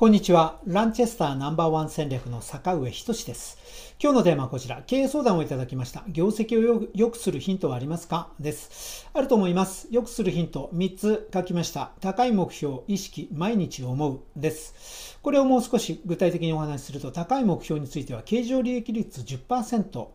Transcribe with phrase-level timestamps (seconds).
[0.00, 0.60] こんにちは。
[0.66, 3.94] ランチェスターナンバーワン戦略の坂上仁です。
[4.02, 4.82] 今日のテーマはこちら。
[4.86, 6.04] 経営相談をいただきました。
[6.08, 8.30] 業績を良くするヒントはありますか？
[8.40, 9.06] です。
[9.12, 9.88] あると思います。
[9.90, 11.92] 良くするヒント3つ書きました。
[12.00, 15.18] 高い目標、意識、毎日思うです。
[15.20, 20.06] これをもう少し具体的にお話しすると、高い目標については、経常利益率10%、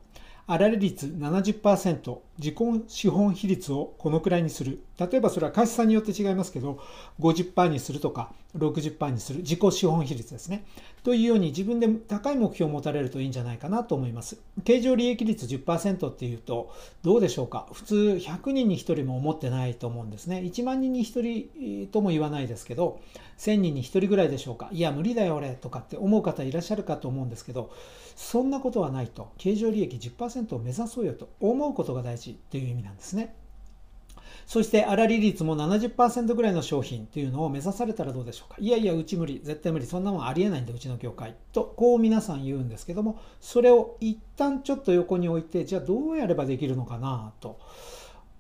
[0.48, 2.56] 粗利率70%、自己
[2.88, 4.82] 資本比率をこのくらいにする。
[5.00, 6.80] 例えばそれは会社さんによって違いますけど、
[7.20, 9.40] 50%にするとか、60%にする。
[9.40, 10.66] 自己資本比率ですね。
[11.04, 14.38] というように自分で高い目標を持たれるといいんじゃないかなと思います。
[14.64, 16.73] 経常利益率10%っていうと、
[17.04, 17.68] どうでしょうか？
[17.72, 20.40] 普通100人に1人も思ってないと思うんですね。
[20.40, 21.22] 1万人に1
[21.86, 23.00] 人とも言わないですけど、
[23.38, 24.70] 1000人に1人ぐらいでしょうか？
[24.72, 27.72] いや、無理だよ俺とかって思う方いらっしゃるかと思うんですけど、
[28.16, 29.30] そんなことはないと。
[29.38, 33.36] 経常利益10%を目指そうよと思うことが大事という意味なんですね。
[34.46, 38.58] そして粗利率も70%ぐらいの商品というのを目指されたらどうでしょうか。
[38.60, 41.36] いやいや、うち無理、絶対無理、そんなもんありえないんで、うちの業界。
[41.52, 47.59] と、こう皆さん言うんですけども、それを一旦ちょっと横に置いて、じゃあどうやればできるのかなと。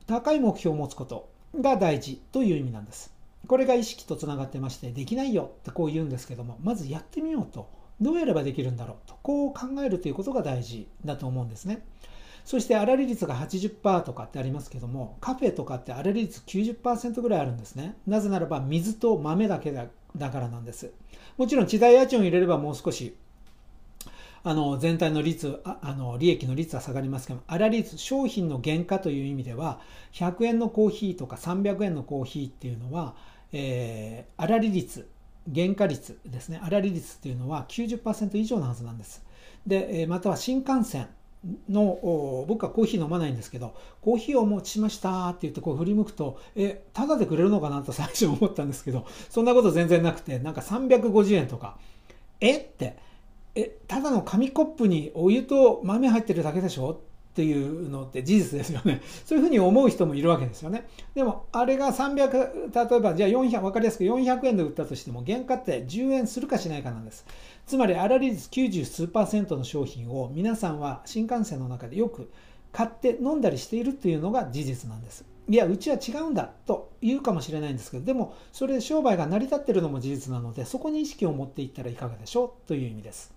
[0.05, 3.11] 高い目標を持つことが大事という意味なんです。
[3.47, 7.67] これが意識とつながってまして、できないよってこう言うんですけども、まずやってみようと。
[8.01, 9.15] どうやればできるんだろうと。
[9.23, 11.81] こう考えるということが大事だと思うんですね。
[12.45, 17.97] そして粗利率が80%とかってありますけども、カフェとかって粗利率90%ぐらいあるんですね。
[18.05, 20.91] なぜならば水と豆だけだだからなんです。
[21.37, 23.15] もちろん地代家賃を入れればもう少し
[24.43, 29.79] あの全体の率ああの利益の率は下がりますけど粗利率商品の原価という意味では
[30.13, 33.15] 100円のコーヒーとか300円のコーヒーっていうのは、
[33.51, 35.09] えー、粗利率
[35.53, 39.25] 原価率ですね粗利率っていうのは90%以上のはずなんです
[39.65, 41.07] でまたは新幹線
[41.69, 51.77] の僕はコーヒー飲まないんですけどコーヒーをお持ちしましたって言ってこう振り向くとえただでくれるのかなと 最初思ったんですけどそんなこと全然なくてなんか350円とか
[52.39, 52.97] えって
[53.55, 57.01] えただの紙コップにお湯と豆入ってるだけでしょ
[57.35, 59.01] っていうのって事実ですよね。
[59.25, 60.87] そういうふうに思う人もいるわけですよね。
[61.13, 67.25] でも、あれが300、例えば、じゃあ400、わかりやすく400円で売ったとしても、原価って10円するかしないかなんです。
[67.67, 72.29] つまり、粗利率90数パーセントの商品を皆さんは新幹線の中でよく
[72.71, 75.25] 買って飲んだりしているっていうのが事実なんです。
[75.49, 82.67] いや、うちは違うんだと言うかもしれないんですけど、でも、それで商売が成り立ってるのも事実なので、そこに意識を持っていったらいかがでしょう？
[82.67, 83.34] という意味です。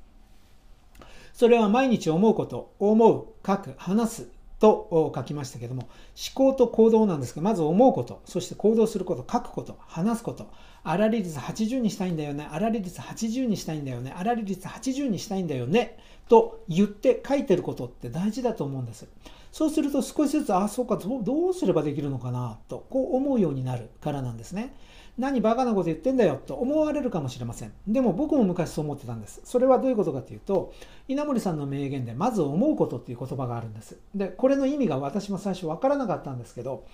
[1.38, 4.28] それは毎日思うこと、思う、書く、話す
[4.58, 5.90] と書きましたけども、思
[6.34, 10.48] 考と行動なんですが、まず思うこと、そして行動すること、書くこと、話すこと、
[10.82, 15.96] 粗利率80にしたいんだよね、粗利率80にしたいんだよね、粗利率80にしたいんだよね、
[16.28, 19.06] と言って書いてることって大事だと思うんです。
[19.52, 24.74] そうすると少しずつ、あ、そうかどうすればできるのかな、とこう思うようになるからなんですね。
[25.18, 27.72] 何バカなこと言ってんだよと思われるかもしれません。
[27.88, 29.40] でも僕も昔そう思ってたんです。
[29.44, 30.72] それはどういうことかというと、
[31.08, 33.98] 稲森さんの名言で、まず思うことっていう言葉があるんです。
[34.14, 36.84] で、これの意味が私も最初分からなかったんですけど、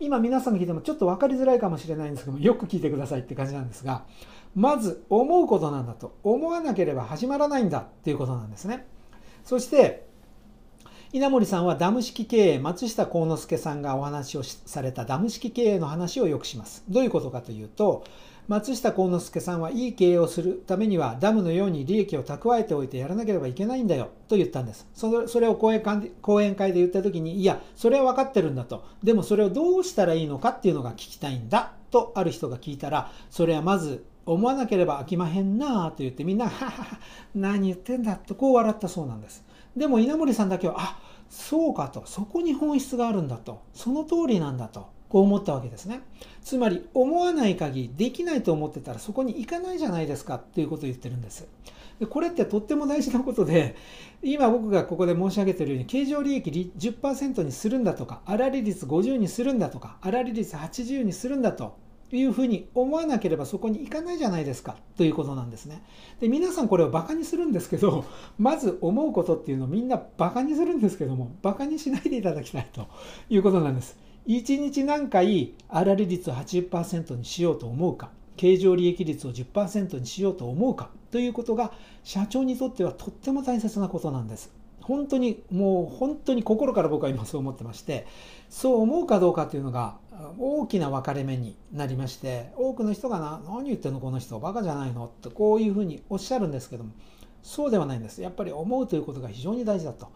[0.00, 4.04] 今皆さんが聞いてもちょっと分かりづらいかもしれないんですけども、よく聞いてくださいって感じなんですが、
[4.56, 8.86] まず思うことなんだと、思わなければ始まらないんだっていうことなんですね。
[9.44, 10.07] そして、
[11.10, 16.84] 稲森さんはダム式経営、松下幸之助さんがお話をされたダム式経営の話をよくします。
[16.86, 18.04] どういうことかというと、
[18.46, 24.86] 松下幸之助さんはいい経営をするためにはダムのように利益を蓄えておいてやらなければいけないんだよと言ったんです。
[24.92, 28.84] それそれを講演会講演会で言った時に、いや、それは分かってるんだと。
[29.02, 36.98] でもそれをどうしたらいいのかっていうのが聞きたいんだとある人が聞いたら、それはまず思わなければ飽きまへんなと言ってみんな、ははは、
[37.34, 39.42] 何言ってんだとこう笑ったそうなんです。
[39.76, 40.98] でも稲森さんだけは、あ
[41.28, 46.00] そうかと、そこに本質があるんだと、その通りなんだと、こう思ったわけですね。
[46.42, 51.46] つまり、思わない限り、できないと思ってたらそこに行かないじゃないですかっていうことを言ってるんです。
[51.98, 53.76] でこれってとっても大事なことで、
[54.22, 61.76] 今僕がここで申し上げてるように、経常利益10%にするんだとか、粗利率50にするんだとか、粗利率80にするんだと
[62.16, 65.82] いうふうに思わなければそこに行かないじゃないですかということなんですね。
[66.20, 68.04] で皆さんこれをバカにするんですけど
[68.38, 72.86] まず思うことっていうのをみんなバカにするんですけどもバカにしないでいただきたいと
[73.28, 73.96] いうことなんです。
[74.26, 81.72] 1日何回粗利率を80%にしようと思うか経常利益率を10%にしようと思うかということが
[82.04, 84.58] 社長にとってはとっても大切なことなんです。
[84.88, 88.06] 本当にもう本当に心から僕は今そう思ってまして
[88.48, 89.98] そう思うかどうかというのが
[90.38, 95.06] 大きな分かれ目になりまして多くの人がな何言ってんのこの人バカじゃないの？
[95.06, 96.92] ってこういうふうにおっしゃるんですけども
[97.42, 98.20] そうではないんです。
[98.20, 100.08] やっぱり思うということが非常に大事だと。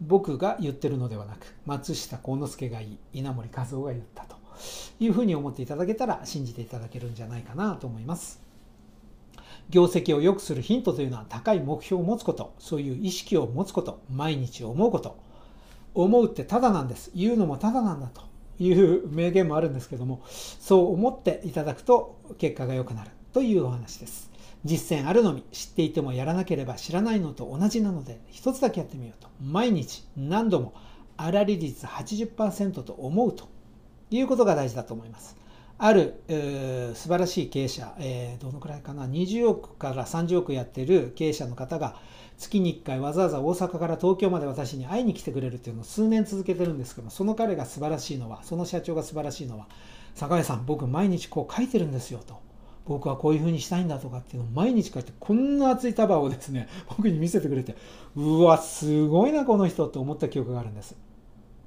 [0.00, 4.36] 僕が言ってるのではなく松下幸之助がいい稲森和夫が言ったと。
[5.00, 8.40] いうふうに思っていただけたら信じていただけるんじゃないかなと思います。
[9.70, 12.54] 業績を良くするヒントというのは高い目標を持つこと。
[12.58, 14.00] そういう意識を持つこと。
[14.10, 15.18] 毎日思うこと。
[15.94, 17.10] 思うってただなんです。
[17.14, 18.22] 言うのもただなんだと。
[18.58, 24.28] いう名言もあるんですけどもそう思っていただくと結果が良くなるというお話です。
[24.64, 30.74] 実践あるのみ知っていてもやらなければ知らないのと同じなので一つだけやってみようと毎日何度も
[31.16, 33.48] 粗利率80%と思うと
[34.10, 35.36] いうことが大事だと思います。
[35.80, 36.20] ある、
[36.94, 41.96] 素晴らしい経営者、えー、どのくらいかな？20億から30億やってる経営者の方が
[42.36, 49.66] 月に1回わざわざ大阪から東京まで私に会いに来てくれるっていうのを数年続けてるんですけどその彼が素晴らしいのはその社長が素晴らしいのは
[50.14, 52.40] 坂井さん僕毎日こう書いてるんですよと。
[52.86, 57.76] 僕はこういうふうにしたいんだとかっていうのを毎日書いてこんな熱い束をですね僕に見せてくれて
[58.16, 60.96] うわすごいなこの人って思った記憶があるんです。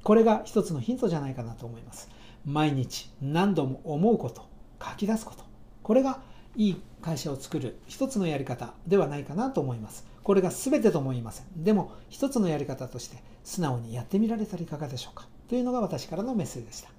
[0.03, 2.09] これが一つのヒントじゃないかなと思います。
[2.45, 4.47] 毎日何度も思うこと
[4.83, 5.43] 書き出すこと。
[5.83, 6.21] これが
[6.55, 10.05] いい会社を作る一つのやり方ではないかなと思います。
[10.23, 11.63] これが全てとも言いません。
[11.63, 15.27] でも一つのやり方として素直にやってみられたらいかがでしょうか。
[15.47, 16.89] というのが私からのメッセージでした。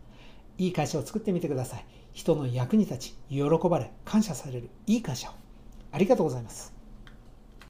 [0.59, 1.85] いい会社を作ってみてください。
[2.13, 5.33] 人の役に立ち喜ばれ感謝されるいい会社を。
[5.93, 6.72] ありがとうございます。